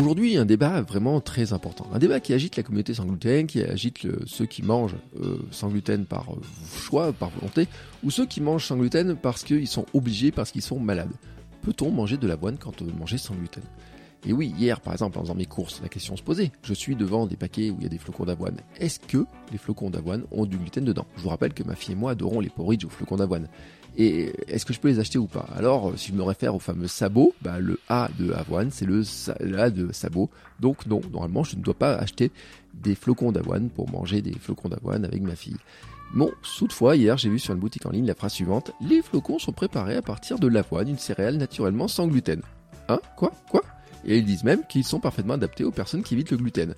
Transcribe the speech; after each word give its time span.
Aujourd'hui, 0.00 0.38
un 0.38 0.46
débat 0.46 0.80
vraiment 0.80 1.20
très 1.20 1.52
important. 1.52 1.86
Un 1.92 1.98
débat 1.98 2.18
qui 2.18 2.32
agite 2.32 2.56
la 2.56 2.62
communauté 2.62 2.94
sans 2.94 3.04
gluten, 3.04 3.46
qui 3.46 3.62
agite 3.62 4.06
ceux 4.24 4.46
qui 4.46 4.62
mangent 4.62 4.96
euh, 5.20 5.36
sans 5.50 5.68
gluten 5.68 6.06
par 6.06 6.32
euh, 6.32 6.40
choix, 6.78 7.12
par 7.12 7.28
volonté, 7.28 7.68
ou 8.02 8.10
ceux 8.10 8.24
qui 8.24 8.40
mangent 8.40 8.64
sans 8.64 8.78
gluten 8.78 9.14
parce 9.16 9.42
qu'ils 9.42 9.68
sont 9.68 9.84
obligés, 9.92 10.32
parce 10.32 10.50
qu'ils 10.50 10.62
sont 10.62 10.80
malades. 10.80 11.12
Peut-on 11.60 11.90
manger 11.90 12.16
de 12.16 12.26
l'avoine 12.26 12.56
quand 12.56 12.80
on 12.80 12.86
manger 12.98 13.18
sans 13.18 13.34
gluten? 13.34 13.62
Et 14.24 14.32
oui, 14.32 14.54
hier 14.56 14.80
par 14.80 14.92
exemple, 14.92 15.18
en 15.18 15.22
faisant 15.22 15.34
mes 15.34 15.46
courses, 15.46 15.80
la 15.82 15.88
question 15.88 16.16
se 16.16 16.22
posait. 16.22 16.52
Je 16.62 16.74
suis 16.74 16.94
devant 16.94 17.26
des 17.26 17.36
paquets 17.36 17.70
où 17.70 17.76
il 17.78 17.82
y 17.82 17.86
a 17.86 17.88
des 17.88 17.98
flocons 17.98 18.24
d'avoine. 18.24 18.56
Est-ce 18.78 19.00
que 19.00 19.26
les 19.50 19.58
flocons 19.58 19.90
d'avoine 19.90 20.24
ont 20.30 20.46
du 20.46 20.58
gluten 20.58 20.84
dedans? 20.84 21.06
Je 21.16 21.22
vous 21.22 21.28
rappelle 21.28 21.54
que 21.54 21.64
ma 21.64 21.74
fille 21.74 21.92
et 21.92 21.96
moi 21.96 22.12
adorons 22.12 22.40
les 22.40 22.48
porridge 22.48 22.84
aux 22.84 22.90
flocons 22.90 23.16
d'avoine. 23.16 23.48
Et 23.96 24.32
est-ce 24.48 24.64
que 24.64 24.72
je 24.72 24.80
peux 24.80 24.88
les 24.88 25.00
acheter 25.00 25.18
ou 25.18 25.26
pas? 25.26 25.46
Alors, 25.54 25.90
euh, 25.90 25.96
si 25.96 26.08
je 26.08 26.14
me 26.14 26.22
réfère 26.22 26.54
au 26.54 26.58
fameux 26.58 26.88
sabot, 26.88 27.34
bah, 27.42 27.58
le 27.58 27.78
A 27.88 28.08
de 28.18 28.32
avoine, 28.32 28.70
c'est 28.70 28.86
le, 28.86 29.02
A 29.58 29.70
de 29.70 29.92
sabot. 29.92 30.30
Donc 30.60 30.86
non, 30.86 31.00
normalement, 31.12 31.44
je 31.44 31.56
ne 31.56 31.62
dois 31.62 31.74
pas 31.74 31.94
acheter 31.96 32.30
des 32.74 32.94
flocons 32.94 33.32
d'avoine 33.32 33.68
pour 33.68 33.90
manger 33.90 34.22
des 34.22 34.32
flocons 34.32 34.68
d'avoine 34.68 35.04
avec 35.04 35.20
ma 35.20 35.36
fille. 35.36 35.58
Bon, 36.14 36.30
toutefois, 36.58 36.96
hier, 36.96 37.18
j'ai 37.18 37.28
vu 37.28 37.38
sur 37.38 37.54
une 37.54 37.60
boutique 37.60 37.86
en 37.86 37.90
ligne 37.90 38.06
la 38.06 38.14
phrase 38.14 38.32
suivante 38.32 38.72
Les 38.80 39.02
flocons 39.02 39.38
sont 39.38 39.52
préparés 39.52 39.96
à 39.96 40.02
partir 40.02 40.38
de 40.38 40.46
l'avoine, 40.46 40.88
une 40.88 40.98
céréale 40.98 41.36
naturellement 41.36 41.88
sans 41.88 42.06
gluten. 42.06 42.40
Hein? 42.88 43.00
Quoi? 43.16 43.32
Quoi? 43.50 43.62
Et 44.04 44.18
ils 44.18 44.24
disent 44.24 44.44
même 44.44 44.64
qu'ils 44.68 44.84
sont 44.84 45.00
parfaitement 45.00 45.34
adaptés 45.34 45.64
aux 45.64 45.70
personnes 45.70 46.02
qui 46.02 46.14
évitent 46.14 46.30
le 46.30 46.36
gluten. 46.36 46.74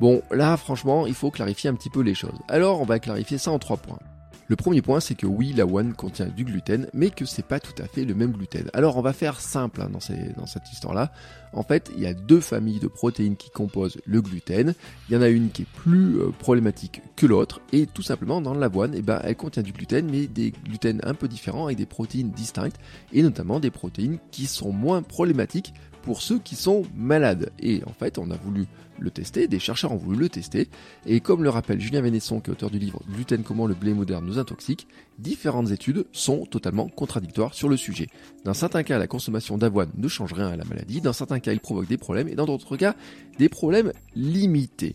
Bon, 0.00 0.22
là, 0.30 0.56
franchement, 0.56 1.06
il 1.06 1.14
faut 1.14 1.30
clarifier 1.30 1.70
un 1.70 1.74
petit 1.74 1.90
peu 1.90 2.00
les 2.00 2.14
choses. 2.14 2.38
Alors, 2.48 2.80
on 2.80 2.84
va 2.84 2.98
clarifier 2.98 3.38
ça 3.38 3.50
en 3.50 3.58
trois 3.58 3.76
points. 3.76 3.98
Le 4.46 4.56
premier 4.56 4.82
point, 4.82 5.00
c'est 5.00 5.14
que 5.14 5.26
oui, 5.26 5.54
l'avoine 5.54 5.94
contient 5.94 6.26
du 6.26 6.44
gluten, 6.44 6.88
mais 6.92 7.08
que 7.08 7.24
c'est 7.24 7.46
pas 7.46 7.60
tout 7.60 7.82
à 7.82 7.86
fait 7.86 8.04
le 8.04 8.14
même 8.14 8.32
gluten. 8.32 8.68
Alors, 8.74 8.98
on 8.98 9.00
va 9.00 9.14
faire 9.14 9.40
simple 9.40 9.80
hein, 9.80 9.88
dans 9.90 10.00
cette 10.00 10.70
histoire-là. 10.70 11.12
En 11.54 11.62
fait, 11.62 11.90
il 11.96 12.02
y 12.02 12.06
a 12.06 12.12
deux 12.12 12.40
familles 12.40 12.78
de 12.78 12.88
protéines 12.88 13.36
qui 13.36 13.48
composent 13.48 13.98
le 14.04 14.20
gluten. 14.20 14.74
Il 15.08 15.14
y 15.14 15.16
en 15.16 15.22
a 15.22 15.28
une 15.28 15.50
qui 15.50 15.62
est 15.62 15.72
plus 15.76 16.18
euh, 16.18 16.30
problématique 16.38 17.00
que 17.16 17.24
l'autre, 17.24 17.62
et 17.72 17.86
tout 17.86 18.02
simplement 18.02 18.42
dans 18.42 18.52
l'avoine, 18.52 18.92
eh 18.94 19.00
ben, 19.00 19.20
elle 19.24 19.36
contient 19.36 19.62
du 19.62 19.72
gluten, 19.72 20.10
mais 20.10 20.26
des 20.26 20.50
gluten 20.50 21.00
un 21.04 21.14
peu 21.14 21.26
différents 21.26 21.66
avec 21.66 21.78
des 21.78 21.86
protéines 21.86 22.30
distinctes, 22.30 22.76
et 23.14 23.22
notamment 23.22 23.60
des 23.60 23.70
protéines 23.70 24.18
qui 24.30 24.44
sont 24.44 24.72
moins 24.72 25.00
problématiques 25.00 25.72
pour 26.04 26.20
ceux 26.20 26.38
qui 26.38 26.54
sont 26.54 26.82
malades. 26.94 27.50
Et 27.58 27.82
en 27.86 27.92
fait, 27.92 28.18
on 28.18 28.30
a 28.30 28.36
voulu 28.36 28.66
le 29.00 29.10
tester, 29.10 29.48
des 29.48 29.58
chercheurs 29.58 29.90
ont 29.90 29.96
voulu 29.96 30.18
le 30.18 30.28
tester, 30.28 30.68
et 31.04 31.18
comme 31.18 31.42
le 31.42 31.50
rappelle 31.50 31.80
Julien 31.80 32.00
Vénesson, 32.00 32.38
qui 32.38 32.50
est 32.50 32.52
auteur 32.52 32.70
du 32.70 32.78
livre 32.78 33.00
Gluten, 33.10 33.42
comment 33.42 33.66
le 33.66 33.74
blé 33.74 33.92
moderne 33.92 34.24
nous 34.24 34.38
intoxique, 34.38 34.86
différentes 35.18 35.72
études 35.72 36.06
sont 36.12 36.46
totalement 36.46 36.88
contradictoires 36.88 37.54
sur 37.54 37.68
le 37.68 37.76
sujet. 37.76 38.06
Dans 38.44 38.54
certains 38.54 38.84
cas, 38.84 38.98
la 38.98 39.08
consommation 39.08 39.58
d'avoine 39.58 39.90
ne 39.96 40.06
change 40.06 40.32
rien 40.32 40.46
à 40.46 40.56
la 40.56 40.64
maladie, 40.64 41.00
dans 41.00 41.12
certains 41.12 41.40
cas, 41.40 41.52
il 41.52 41.58
provoque 41.58 41.88
des 41.88 41.98
problèmes, 41.98 42.28
et 42.28 42.36
dans 42.36 42.46
d'autres 42.46 42.76
cas, 42.76 42.94
des 43.36 43.48
problèmes 43.48 43.92
limités. 44.14 44.94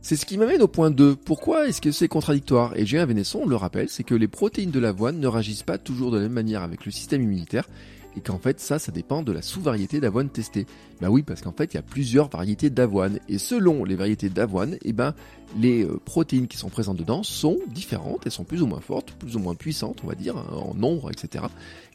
C'est 0.00 0.16
ce 0.16 0.26
qui 0.26 0.38
m'amène 0.38 0.62
au 0.62 0.68
point 0.68 0.90
2. 0.90 1.16
Pourquoi 1.16 1.68
est-ce 1.68 1.80
que 1.80 1.92
c'est 1.92 2.08
contradictoire? 2.08 2.76
Et 2.76 2.86
Julien 2.86 3.06
Vénesson 3.06 3.46
le 3.46 3.56
rappelle, 3.56 3.88
c'est 3.88 4.04
que 4.04 4.14
les 4.14 4.28
protéines 4.28 4.70
de 4.70 4.80
l'avoine 4.80 5.20
ne 5.20 5.26
réagissent 5.26 5.64
pas 5.64 5.78
toujours 5.78 6.10
de 6.10 6.16
la 6.16 6.22
même 6.24 6.32
manière 6.32 6.62
avec 6.62 6.86
le 6.86 6.90
système 6.90 7.22
immunitaire, 7.22 7.68
et 8.16 8.20
qu'en 8.20 8.38
fait 8.38 8.60
ça, 8.60 8.78
ça 8.78 8.92
dépend 8.92 9.22
de 9.22 9.32
la 9.32 9.42
sous-variété 9.42 10.00
d'avoine 10.00 10.28
testée. 10.28 10.66
Bah 11.00 11.10
oui, 11.10 11.22
parce 11.22 11.42
qu'en 11.42 11.52
fait, 11.52 11.72
il 11.72 11.76
y 11.76 11.78
a 11.78 11.82
plusieurs 11.82 12.28
variétés 12.28 12.70
d'avoine, 12.70 13.20
et 13.28 13.38
selon 13.38 13.84
les 13.84 13.94
variétés 13.94 14.28
d'avoine, 14.28 14.76
eh 14.84 14.92
ben, 14.92 15.14
les 15.56 15.84
euh, 15.84 15.98
protéines 16.04 16.48
qui 16.48 16.56
sont 16.56 16.68
présentes 16.68 16.96
dedans 16.96 17.22
sont 17.22 17.58
différentes, 17.68 18.22
elles 18.26 18.32
sont 18.32 18.44
plus 18.44 18.62
ou 18.62 18.66
moins 18.66 18.80
fortes, 18.80 19.12
plus 19.12 19.36
ou 19.36 19.38
moins 19.38 19.54
puissantes, 19.54 20.00
on 20.04 20.08
va 20.08 20.14
dire, 20.14 20.36
hein, 20.36 20.46
en 20.52 20.74
nombre, 20.74 21.10
etc. 21.10 21.44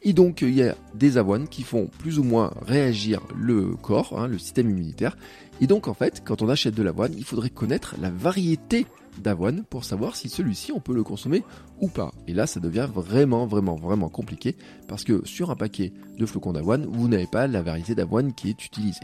Et 0.03 0.13
donc, 0.13 0.41
il 0.41 0.56
y 0.56 0.63
a 0.63 0.75
des 0.96 1.18
avoines 1.18 1.47
qui 1.47 1.63
font 1.63 1.90
plus 2.00 2.19
ou 2.19 2.24
moins 2.24 2.53
réagir 2.66 3.22
le 3.38 3.75
corps, 3.75 4.18
hein, 4.18 4.28
le 4.28 4.38
système 4.38 4.69
immunitaire. 4.69 5.18
Et 5.62 5.68
donc, 5.68 5.88
en 5.88 5.94
fait, 5.94 6.24
quand 6.25 6.41
on 6.41 6.50
achète 6.50 6.75
de 6.75 6.84
l'avoine, 6.84 7.13
il 7.18 7.25
faudrait 7.25 7.50
connaître 7.50 7.95
la 8.01 8.09
variété 8.09 8.85
d'avoine 9.19 9.63
pour 9.63 9.84
savoir 9.84 10.16
si 10.16 10.29
celui-ci 10.29 10.72
on 10.72 10.79
peut 10.79 10.94
le 10.94 11.03
consommer 11.03 11.44
ou 11.79 11.88
pas. 11.88 12.12
Et 12.28 12.34
là, 12.34 12.47
ça 12.47 12.59
devient 12.59 12.88
vraiment, 12.94 13.46
vraiment, 13.46 13.75
vraiment 13.75 14.09
compliqué 14.09 14.56
parce 14.88 15.03
que 15.03 15.25
sur 15.25 15.51
un 15.51 15.56
paquet 15.56 15.94
de 16.18 16.25
flocons 16.25 16.53
d'avoine, 16.53 16.85
vous 16.85 17.07
n'avez 17.07 17.28
pas 17.28 17.47
la 17.47 17.62
variété 17.62 17.96
d'avoine 17.96 18.34
qui 18.34 18.50
est 18.50 18.66
utilisée. 18.66 19.01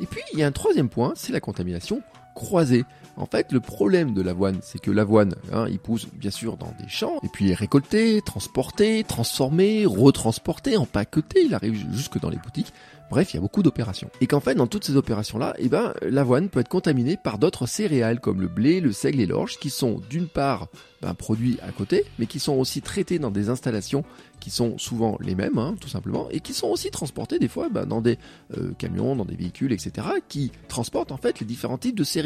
Et 0.00 0.06
puis, 0.06 0.20
il 0.32 0.38
y 0.38 0.42
a 0.42 0.46
un 0.46 0.52
troisième 0.52 0.88
point, 0.88 1.12
c'est 1.16 1.32
la 1.32 1.40
contamination 1.40 2.02
croisée. 2.36 2.84
En 3.16 3.26
fait, 3.26 3.50
le 3.50 3.60
problème 3.60 4.12
de 4.12 4.20
l'avoine, 4.20 4.58
c'est 4.62 4.78
que 4.78 4.90
l'avoine, 4.90 5.34
hein, 5.50 5.66
il 5.70 5.78
pousse 5.78 6.06
bien 6.12 6.30
sûr 6.30 6.58
dans 6.58 6.72
des 6.78 6.88
champs, 6.88 7.18
et 7.24 7.28
puis 7.32 7.46
il 7.46 7.50
est 7.50 7.54
récolté, 7.54 8.20
transporté, 8.20 9.04
transformé, 9.04 9.86
retransporté, 9.86 10.76
empaqueté, 10.76 11.44
il 11.46 11.54
arrive 11.54 11.82
jusque 11.92 12.20
dans 12.20 12.28
les 12.28 12.36
boutiques. 12.36 12.72
Bref, 13.08 13.32
il 13.32 13.36
y 13.36 13.38
a 13.38 13.40
beaucoup 13.40 13.62
d'opérations. 13.62 14.10
Et 14.20 14.26
qu'en 14.26 14.40
fait, 14.40 14.56
dans 14.56 14.66
toutes 14.66 14.84
ces 14.84 14.96
opérations-là, 14.96 15.54
eh 15.58 15.68
ben, 15.68 15.94
l'avoine 16.02 16.48
peut 16.48 16.60
être 16.60 16.68
contaminée 16.68 17.16
par 17.16 17.38
d'autres 17.38 17.66
céréales 17.66 18.20
comme 18.20 18.40
le 18.40 18.48
blé, 18.48 18.80
le 18.80 18.90
seigle 18.92 19.20
et 19.20 19.26
l'orge, 19.26 19.58
qui 19.58 19.70
sont 19.70 20.00
d'une 20.10 20.26
part 20.26 20.66
ben, 21.02 21.14
produits 21.14 21.58
à 21.62 21.70
côté, 21.70 22.04
mais 22.18 22.26
qui 22.26 22.40
sont 22.40 22.54
aussi 22.54 22.82
traités 22.82 23.20
dans 23.20 23.30
des 23.30 23.48
installations 23.48 24.04
qui 24.40 24.50
sont 24.50 24.76
souvent 24.76 25.18
les 25.20 25.34
mêmes, 25.34 25.58
hein, 25.58 25.76
tout 25.80 25.88
simplement, 25.88 26.28
et 26.30 26.40
qui 26.40 26.52
sont 26.52 26.66
aussi 26.66 26.90
transportés 26.90 27.38
des 27.38 27.48
fois 27.48 27.68
ben, 27.68 27.86
dans 27.86 28.00
des 28.00 28.18
euh, 28.56 28.72
camions, 28.76 29.14
dans 29.14 29.24
des 29.24 29.36
véhicules, 29.36 29.72
etc., 29.72 30.06
qui 30.28 30.50
transportent 30.68 31.12
en 31.12 31.16
fait 31.16 31.38
les 31.38 31.46
différents 31.46 31.78
types 31.78 31.96
de 31.96 32.04
céréales. 32.04 32.25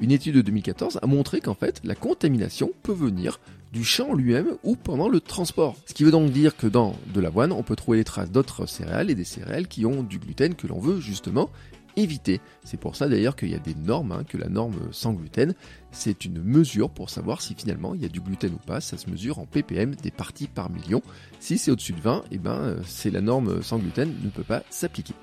Une 0.00 0.10
étude 0.10 0.34
de 0.34 0.42
2014 0.42 0.98
a 1.02 1.06
montré 1.06 1.40
qu'en 1.40 1.54
fait, 1.54 1.80
la 1.84 1.94
contamination 1.94 2.70
peut 2.82 2.92
venir 2.92 3.40
du 3.72 3.84
champ 3.84 4.14
lui-même 4.14 4.56
ou 4.64 4.76
pendant 4.76 5.08
le 5.08 5.20
transport. 5.20 5.76
Ce 5.86 5.94
qui 5.94 6.04
veut 6.04 6.10
donc 6.10 6.30
dire 6.30 6.56
que 6.56 6.66
dans 6.66 6.96
de 7.12 7.20
l'avoine, 7.20 7.52
on 7.52 7.62
peut 7.62 7.76
trouver 7.76 7.98
les 7.98 8.04
traces 8.04 8.30
d'autres 8.30 8.66
céréales 8.66 9.10
et 9.10 9.14
des 9.14 9.24
céréales 9.24 9.68
qui 9.68 9.84
ont 9.84 10.02
du 10.02 10.18
gluten 10.18 10.54
que 10.54 10.66
l'on 10.66 10.80
veut 10.80 11.00
justement 11.00 11.50
éviter. 11.96 12.40
C'est 12.64 12.78
pour 12.78 12.96
ça 12.96 13.08
d'ailleurs 13.08 13.36
qu'il 13.36 13.50
y 13.50 13.54
a 13.54 13.58
des 13.58 13.74
normes, 13.74 14.12
hein, 14.12 14.24
que 14.26 14.38
la 14.38 14.48
norme 14.48 14.76
sans 14.92 15.12
gluten, 15.12 15.54
c'est 15.90 16.24
une 16.24 16.42
mesure 16.42 16.90
pour 16.90 17.10
savoir 17.10 17.42
si 17.42 17.54
finalement 17.54 17.94
il 17.94 18.02
y 18.02 18.04
a 18.04 18.08
du 18.08 18.20
gluten 18.20 18.54
ou 18.54 18.66
pas. 18.66 18.80
Ça 18.80 18.96
se 18.96 19.10
mesure 19.10 19.38
en 19.38 19.46
ppm, 19.46 19.94
des 19.96 20.10
parties 20.10 20.46
par 20.46 20.70
million. 20.70 21.02
Si 21.40 21.58
c'est 21.58 21.70
au-dessus 21.70 21.92
de 21.92 22.00
20, 22.00 22.24
eh 22.30 22.38
ben, 22.38 22.52
euh, 22.52 22.80
c'est 22.86 23.10
la 23.10 23.20
norme 23.20 23.62
sans 23.62 23.78
gluten 23.78 24.14
ne 24.22 24.30
peut 24.30 24.44
pas 24.44 24.62
s'appliquer. 24.70 25.14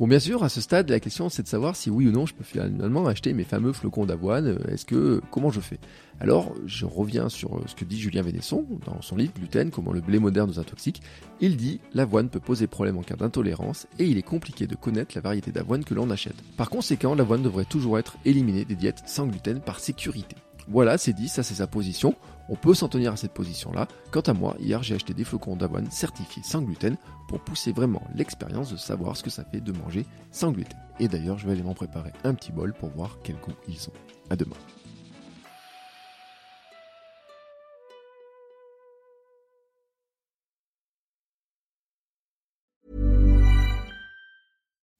Bon, 0.00 0.08
bien 0.08 0.18
sûr, 0.18 0.42
à 0.42 0.48
ce 0.48 0.62
stade, 0.62 0.88
la 0.88 0.98
question 0.98 1.28
c'est 1.28 1.42
de 1.42 1.48
savoir 1.48 1.76
si 1.76 1.90
oui 1.90 2.08
ou 2.08 2.10
non 2.10 2.24
je 2.24 2.32
peux 2.32 2.42
finalement 2.42 3.06
acheter 3.06 3.34
mes 3.34 3.44
fameux 3.44 3.74
flocons 3.74 4.06
d'avoine. 4.06 4.58
Est-ce 4.68 4.86
que, 4.86 5.20
comment 5.30 5.50
je 5.50 5.60
fais? 5.60 5.78
Alors, 6.20 6.54
je 6.64 6.86
reviens 6.86 7.28
sur 7.28 7.58
euh, 7.58 7.64
ce 7.66 7.74
que 7.74 7.84
dit 7.84 8.00
Julien 8.00 8.22
Vénesson 8.22 8.64
dans 8.86 9.02
son 9.02 9.16
livre 9.16 9.34
Gluten, 9.36 9.70
comment 9.70 9.92
le 9.92 10.00
blé 10.00 10.18
moderne 10.18 10.48
nous 10.48 10.58
intoxique. 10.58 11.02
Il 11.42 11.58
dit 11.58 11.80
l'avoine 11.92 12.30
peut 12.30 12.40
poser 12.40 12.66
problème 12.66 12.96
en 12.96 13.02
cas 13.02 13.16
d'intolérance 13.16 13.86
et 13.98 14.06
il 14.06 14.16
est 14.16 14.22
compliqué 14.22 14.66
de 14.66 14.74
connaître 14.74 15.12
la 15.14 15.20
variété 15.20 15.52
d'avoine 15.52 15.84
que 15.84 15.92
l'on 15.92 16.08
achète. 16.08 16.42
Par 16.56 16.70
conséquent, 16.70 17.14
l'avoine 17.14 17.42
devrait 17.42 17.66
toujours 17.66 17.98
être 17.98 18.16
éliminée 18.24 18.64
des 18.64 18.76
diètes 18.76 19.02
sans 19.04 19.26
gluten 19.26 19.60
par 19.60 19.80
sécurité. 19.80 20.36
Voilà, 20.70 20.98
c'est 20.98 21.12
dit, 21.12 21.28
ça 21.28 21.42
c'est 21.42 21.54
sa 21.54 21.66
position. 21.66 22.14
On 22.48 22.54
peut 22.54 22.74
s'en 22.74 22.88
tenir 22.88 23.12
à 23.12 23.16
cette 23.16 23.34
position-là. 23.34 23.88
Quant 24.12 24.20
à 24.20 24.32
moi, 24.32 24.56
hier 24.60 24.84
j'ai 24.84 24.94
acheté 24.94 25.14
des 25.14 25.24
flocons 25.24 25.56
d'avoine 25.56 25.90
certifiés 25.90 26.44
sans 26.44 26.62
gluten 26.62 26.96
pour 27.28 27.40
pousser 27.40 27.72
vraiment 27.72 28.02
l'expérience 28.14 28.70
de 28.70 28.76
savoir 28.76 29.16
ce 29.16 29.24
que 29.24 29.30
ça 29.30 29.44
fait 29.44 29.60
de 29.60 29.72
manger 29.72 30.06
sans 30.30 30.52
gluten. 30.52 30.78
Et 31.00 31.08
d'ailleurs, 31.08 31.38
je 31.38 31.46
vais 31.46 31.52
aller 31.52 31.62
m'en 31.62 31.74
préparer 31.74 32.12
un 32.22 32.34
petit 32.34 32.52
bol 32.52 32.72
pour 32.72 32.90
voir 32.90 33.18
quel 33.24 33.36
goût 33.36 33.52
ils 33.68 33.88
ont. 33.88 33.92
À 34.30 34.36
demain. 34.36 34.56